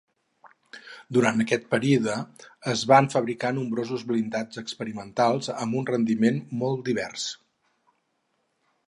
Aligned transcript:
Durant 1.17 1.43
aquest 1.43 1.67
període 1.73 2.15
es 2.73 2.81
van 2.91 3.09
fabricar 3.15 3.51
nombrosos 3.57 4.05
blindats 4.13 4.63
experimentals 4.63 5.51
amb 5.57 5.79
un 5.83 5.89
rendiment 5.91 6.41
molt 6.63 6.83
divers. 6.89 7.29